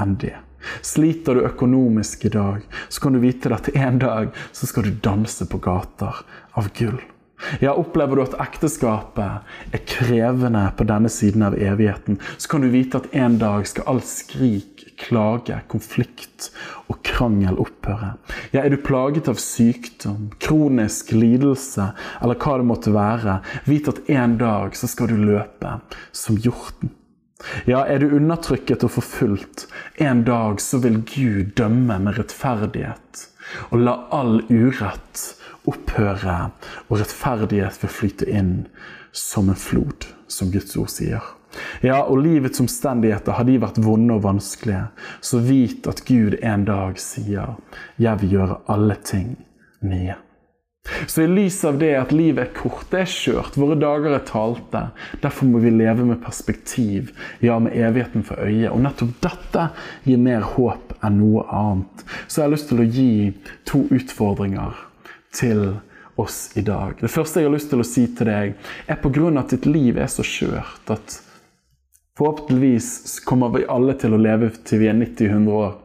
[0.00, 0.36] enn det.
[0.82, 4.98] Sliter du økonomisk i dag, så kan du vite at en dag så skal du
[5.04, 6.24] danse på gater
[6.58, 6.98] av gull.
[7.62, 12.72] Ja, Opplever du at ekteskapet er krevende på denne siden av evigheten, så kan du
[12.72, 16.50] vite at en dag skal alt skrik, klage, konflikt
[16.90, 18.14] og krangel opphøre.
[18.52, 24.04] Ja, Er du plaget av sykdom, kronisk lidelse eller hva det måtte være, vit at
[24.10, 25.78] en dag så skal du løpe
[26.12, 26.94] som hjorten.
[27.70, 29.68] Ja, er du undertrykket og forfulgt,
[30.02, 33.28] en dag så vil Gud dømme med rettferdighet
[33.70, 35.24] og la all urett
[35.68, 36.38] opphøre,
[36.88, 38.54] og rettferdighet vil flyte inn
[39.12, 41.34] som en flod, som Guds ord sier.
[41.82, 44.86] Ja, og livets omstendigheter, har de vært vonde og vanskelige,
[45.20, 47.56] så vit at Gud en dag sier
[47.98, 49.36] 'Jeg vil gjøre alle ting
[49.82, 50.18] nye'.
[51.06, 54.24] Så i lys av det at livet er kort, det er skjørt, våre dager er
[54.28, 54.88] talte,
[55.20, 57.12] derfor må vi leve med perspektiv,
[57.44, 58.70] ja, med evigheten for øye.
[58.70, 59.68] Og nettopp dette
[60.04, 62.04] gir mer håp enn noe annet.
[62.26, 63.10] Så jeg har lyst til å gi
[63.68, 64.80] to utfordringer
[65.36, 65.78] til
[66.18, 66.96] oss i dag.
[67.00, 68.56] Det første jeg har lyst til å si til deg,
[68.88, 71.20] er på grunn av at ditt liv er så skjørt at
[72.18, 75.76] forhåpentligvis kommer vi alle til å leve til vi er 90-100 år.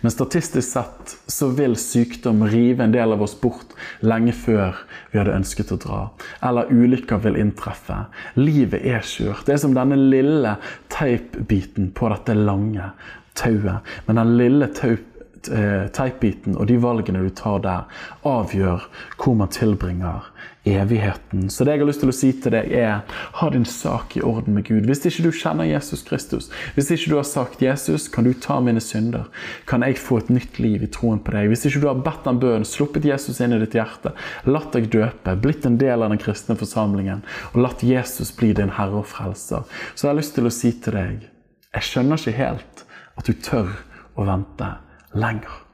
[0.00, 4.78] Men statistisk sett så vil sykdom rive en del av oss bort lenge før
[5.12, 6.00] vi hadde ønsket å dra.
[6.44, 8.06] Eller ulykker vil inntreffe.
[8.40, 9.44] Livet er skjørt.
[9.46, 10.56] Det er som denne lille
[10.92, 12.90] teipbiten på dette lange
[13.36, 13.84] tauet.
[14.06, 17.84] Men den lille eh, teipbiten og de valgene du tar der,
[18.24, 18.88] avgjør
[19.20, 20.32] hvor man tilbringer
[20.66, 21.46] evigheten.
[21.50, 24.22] Så det jeg har lyst til å si til deg, er ha din sak i
[24.26, 24.88] orden med Gud.
[24.88, 28.60] Hvis ikke du kjenner Jesus Kristus, hvis ikke du har sagt 'Jesus, kan du ta
[28.60, 29.30] mine synder',
[29.66, 31.48] kan jeg få et nytt liv i troen på deg.
[31.48, 34.12] Hvis ikke du har bedt den bønnen, sluppet Jesus inn i ditt hjerte,
[34.44, 37.22] latt deg døpe, blitt en del av den kristne forsamlingen,
[37.54, 40.72] og latt Jesus bli din herre og frelser, så jeg har lyst til å si
[40.72, 41.30] til deg
[41.76, 42.84] jeg skjønner ikke helt
[43.20, 43.72] at du tør
[44.16, 44.68] å vente
[45.12, 45.65] lenger.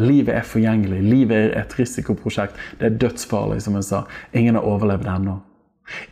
[0.00, 1.02] Livet er forgjengelig.
[1.04, 2.56] Livet er et risikoprosjekt.
[2.80, 4.04] Det er dødsfarlig, som jeg sa.
[4.32, 5.40] Ingen har overlevd ennå.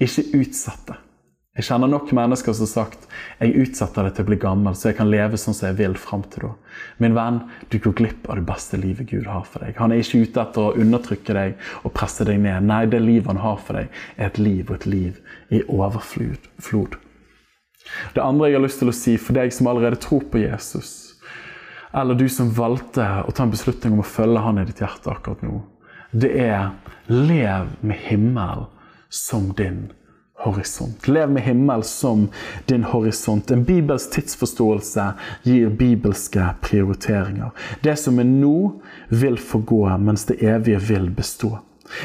[0.05, 0.99] Ikke utsett det.
[1.59, 3.07] Jeg kjenner nok mennesker som har sagt
[3.41, 5.97] jeg utsetter det til å bli gammel, så jeg kan leve sånn som jeg vil
[5.99, 6.51] fram til da.
[7.03, 7.41] Min venn,
[7.73, 9.75] du går glipp av det beste livet Gud har for deg.
[9.83, 12.69] Han er ikke ute etter å undertrykke deg og presse deg ned.
[12.71, 15.19] Nei, det livet han har for deg, er et liv og et liv
[15.51, 16.97] i overflod.
[18.15, 20.95] Det andre jeg har lyst til å si for deg som allerede tror på Jesus,
[21.93, 25.11] eller du som valgte å ta en beslutning om å følge han i ditt hjerte
[25.13, 25.63] akkurat nå,
[26.11, 26.71] det er
[27.11, 28.67] lev med himmel
[29.11, 29.89] som din
[30.41, 31.09] horisont.
[31.09, 32.29] Lev med himmel som
[32.67, 33.51] din horisont.
[33.51, 35.07] En bibelsk tidsforståelse
[35.43, 37.51] gir bibelske prioriteringer.
[37.85, 41.59] Det som er nå, vil forgå, mens det evige vil bestå.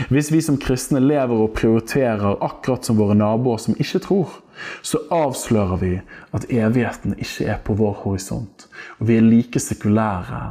[0.10, 4.40] Hvis vi som kristne lever og prioriterer akkurat som våre naboer som ikke tror,
[4.82, 5.92] så avslører vi
[6.36, 8.68] at evigheten ikke er på vår horisont.
[9.00, 10.42] Og vi er like sekulære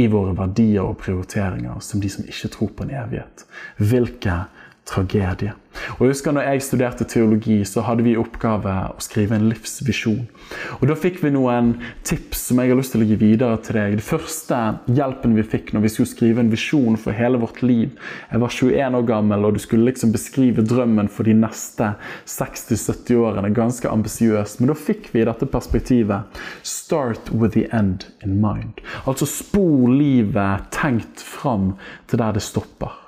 [0.00, 3.46] i våre verdier og prioriteringer som de som ikke tror på en evighet.
[3.76, 4.42] Hvilke
[4.88, 5.52] tragedie.
[5.96, 9.48] Og jeg husker når jeg studerte teologi, så hadde vi i oppgave å skrive en
[9.48, 10.26] livsvisjon.
[10.80, 11.72] Og Da fikk vi noen
[12.06, 13.96] tips som jeg har lyst til å gi videre til deg.
[13.98, 14.58] Det første
[14.92, 17.96] hjelpen vi fikk når vi skulle skrive en visjon for hele vårt liv
[18.30, 21.94] Jeg var 21 år gammel, og du skulle liksom beskrive drømmen for de neste
[22.28, 23.54] 60-70 årene.
[23.56, 24.60] Ganske ambisiøst.
[24.60, 26.42] Men da fikk vi dette perspektivet.
[26.62, 28.82] Start with the end in mind.
[29.06, 31.72] Altså spor livet tenkt fram
[32.10, 33.01] til der det stopper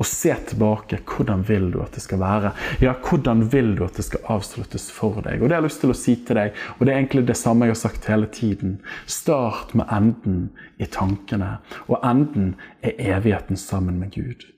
[0.00, 1.00] og se tilbake.
[1.04, 2.52] Hvordan vil du at det skal være?
[2.82, 5.42] Ja, hvordan vil du at det skal avsluttes for deg?
[5.42, 7.36] Og Det har jeg lyst til å si til deg, og det er egentlig det
[7.36, 8.78] samme jeg har sagt hele tiden.
[9.06, 10.48] Start med enden
[10.80, 11.58] i tankene,
[11.88, 14.48] og enden er evigheten sammen med Gud.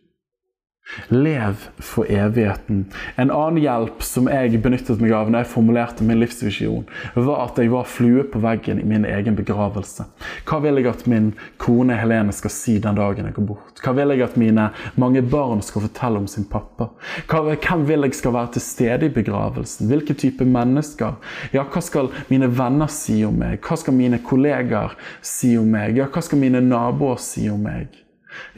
[1.09, 2.85] Lev for evigheten.
[3.17, 7.61] En annen hjelp som jeg benyttet meg av når jeg formulerte min livsvisjon, var at
[7.61, 10.05] jeg var flue på veggen i min egen begravelse.
[10.49, 11.31] Hva vil jeg at min
[11.63, 13.81] kone Helene skal si den dagen jeg går bort?
[13.83, 14.69] Hva vil jeg at mine
[15.01, 16.91] mange barn skal fortelle om sin pappa?
[17.31, 19.89] hvem vil jeg skal være til stede i begravelsen?
[19.89, 21.15] Hvilke type mennesker?
[21.55, 23.63] Ja, hva skal mine venner si om meg?
[23.63, 25.97] Hva skal mine kolleger si om meg?
[25.97, 27.95] Ja, hva skal mine naboer si om meg?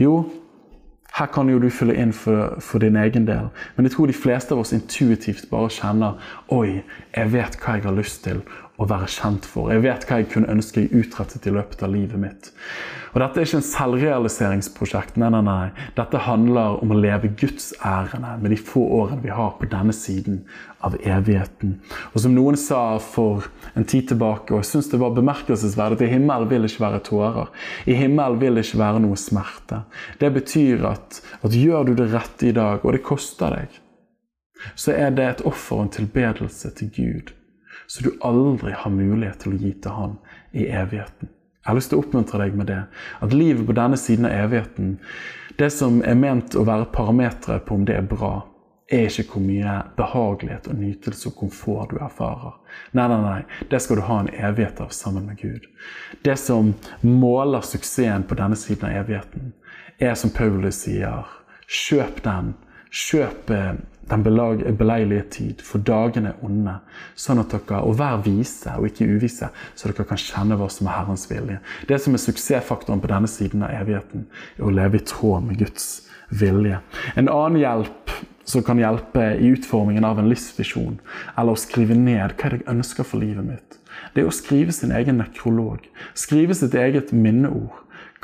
[0.00, 0.24] Jo,
[1.14, 3.50] her kan jo du fylle inn for, for, din egen del.
[3.76, 6.18] Men jeg tror de fleste av oss intuitivt bare kjenner
[6.54, 6.82] Oi,
[7.14, 8.42] jeg vet hva jeg har lyst til
[8.74, 9.70] å være kjent for.
[9.70, 12.50] Jeg vet hva jeg kunne ønske jeg utrettet i løpet av livet mitt.
[13.14, 15.18] Og Dette er ikke en selvrealiseringsprosjekt.
[15.22, 15.66] Nei, nei, nei.
[15.94, 19.94] Dette handler om å leve Guds ærende med de få årene vi har på denne
[19.94, 20.40] siden
[20.84, 21.76] av evigheten.
[22.10, 23.46] Og som noen sa for
[23.78, 27.04] en tid tilbake, og jeg syns det var bemerkelsesverdig, at i himmelen vil ikke være
[27.06, 27.54] tårer.
[27.86, 29.84] I himmelen vil ikke være noe smerte.
[30.18, 33.80] Det betyr at, at gjør du det rette i dag, og det koster deg,
[34.74, 37.34] så er det et offer og en tilbedelse til Gud
[37.94, 40.14] så du aldri har mulighet til å gi til Han
[40.50, 41.28] i evigheten.
[41.28, 42.80] Jeg har lyst til å oppmuntre deg med det.
[43.22, 44.96] At livet på denne siden av evigheten,
[45.60, 48.32] det som er ment å være parameteret på om det er bra,
[48.90, 52.58] er ikke hvor mye behagelighet og nytelse og komfort du erfarer.
[52.98, 53.62] Nei, nei, nei.
[53.70, 55.70] Det skal du ha en evighet av sammen med Gud.
[56.26, 56.74] Det som
[57.06, 59.54] måler suksessen på denne siden av evigheten,
[60.02, 61.30] er som Paulus sier,
[61.70, 62.56] kjøp den.
[62.90, 63.54] Kjøp
[64.10, 66.76] den beleilige tid, for dagene er onde.
[67.14, 70.88] Sånn at dere, og vær vise og ikke uvise, så dere kan kjenne hva som
[70.88, 71.60] er Herrens vilje.
[71.88, 74.26] Det som er suksessfaktoren på denne siden av evigheten,
[74.58, 76.80] er å leve i tråd med Guds vilje.
[77.14, 80.98] En annen hjelp som kan hjelpe i utformingen av en livsvisjon,
[81.36, 83.78] eller å skrive ned hva jeg ønsker for livet mitt,
[84.14, 85.86] det er å skrive sin egen nekrolog.
[86.18, 87.70] Skrive sitt eget minneord.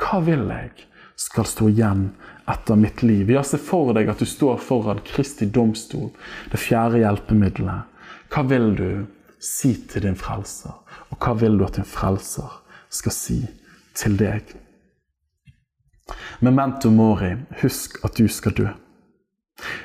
[0.01, 0.87] Hva vil jeg
[1.21, 2.09] skal stå igjen
[2.49, 3.29] etter mitt liv.
[3.31, 6.09] Ja, se for deg at du står foran Kristi domstol,
[6.51, 7.87] det fjerde hjelpemiddelet.
[8.31, 8.89] Hva vil du
[9.43, 10.71] si til din frelser,
[11.11, 13.39] og hva vil du at din frelser skal si
[13.97, 14.53] til deg?
[16.39, 18.69] Memento mori, husk at du skal dø.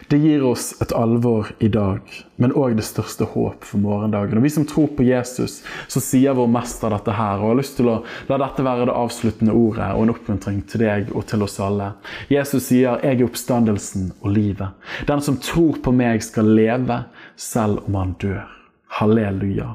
[0.08, 2.06] Det gir oss et alvor i dag,
[2.40, 4.38] men òg det største håp for morgendagen.
[4.38, 5.58] Og Vi som tror på Jesus,
[5.90, 7.42] så sier vår mester dette her.
[7.42, 7.96] Og jeg har lyst til å
[8.30, 11.92] la dette være det avsluttende ordet og en oppmuntring til deg og til oss alle.
[12.30, 14.72] Jesus sier 'Jeg er oppstandelsen og livet'.
[15.06, 17.04] Den som tror på meg, skal leve
[17.36, 18.44] selv om han dør.
[18.98, 19.74] Halleluja.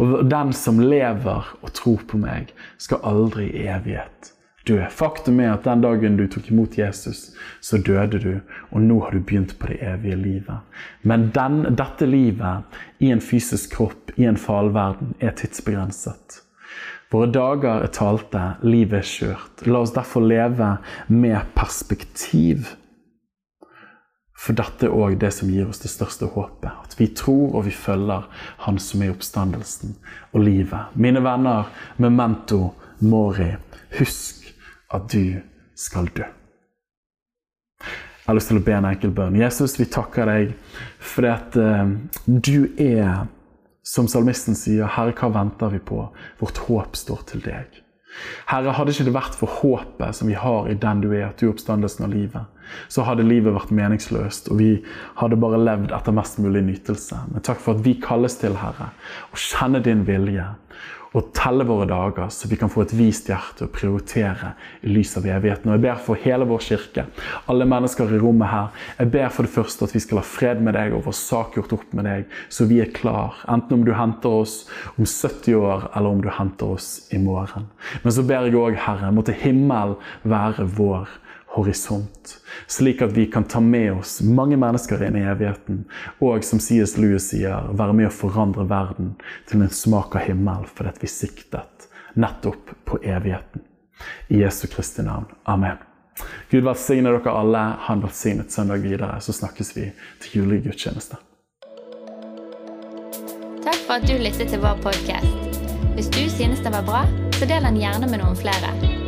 [0.00, 4.32] Og den som lever og tror på meg, skal aldri i evighet
[4.68, 4.78] dø.
[4.90, 7.30] Faktum er at den dagen du tok imot Jesus,
[7.64, 8.32] så døde du,
[8.70, 10.82] og nå har du begynt på det evige livet.
[11.02, 16.42] Men den, dette livet i en fysisk kropp, i en falverden, er tidsbegrenset.
[17.08, 19.64] Våre dager er talte, livet er skjørt.
[19.64, 20.74] La oss derfor leve
[21.08, 22.74] med perspektiv.
[24.38, 26.70] For dette er òg det som gir oss det største håpet.
[26.70, 28.28] At vi tror og vi følger
[28.64, 29.96] Han som er oppstandelsen
[30.32, 30.94] og livet.
[30.94, 33.50] Mine venner, memento mori.
[33.98, 34.46] Husk
[34.94, 35.40] at du
[35.74, 36.26] skal dø.
[37.82, 39.38] Jeg har lyst til å be en enkel bønn.
[39.40, 40.50] Jesus, vi takker deg
[41.00, 41.88] for at uh,
[42.28, 43.24] du er,
[43.80, 46.02] som salmisten sier, Herre, hva venter vi på?
[46.38, 47.80] Vårt håp står til deg.
[48.48, 51.40] Herre, hadde ikke det vært for håpet som vi har i den du er, at
[51.40, 52.54] du er oppstandelsen av livet,
[52.92, 54.70] så hadde livet vært meningsløst, og vi
[55.20, 57.20] hadde bare levd etter mest mulig nytelse.
[57.32, 58.90] Men takk for at vi kalles til, Herre,
[59.32, 60.46] å kjenne din vilje
[61.18, 64.52] og telle våre dager, så vi kan få et vist hjerte og prioritere
[64.86, 65.70] i lys av evigheten.
[65.70, 67.06] Og Jeg ber for hele vår kirke,
[67.50, 68.72] alle mennesker i rommet her.
[69.00, 71.58] Jeg ber for det første at vi skal ha fred med deg og vår sak
[71.58, 73.40] gjort opp med deg, så vi er klar.
[73.50, 74.60] Enten om du henter oss
[74.96, 77.68] om 70 år, eller om du henter oss i morgen.
[78.04, 79.96] Men så ber jeg òg, Herre, måtte himmel
[80.28, 81.08] være vår
[81.58, 82.36] horisont.
[82.66, 85.84] Slik at vi kan ta med oss mange mennesker inn i evigheten.
[86.24, 86.96] Og som C.S.
[86.98, 89.16] Lewis sier, være med å forandre verden
[89.50, 91.88] til en smak av himmel fordi vi siktet
[92.18, 93.64] nettopp på evigheten.
[94.28, 95.26] I Jesu Kristi navn.
[95.44, 95.78] Amen.
[96.50, 97.64] Gud velsigne dere alle.
[97.86, 99.20] Ha en velsignet søndag videre.
[99.20, 99.90] Så snakkes vi
[100.22, 101.18] til julegudstjeneste.
[103.66, 105.58] Takk for at du lyttet til vår podkast.
[105.98, 107.04] Hvis du synes den var bra,
[107.34, 109.07] så del den gjerne med noen flere.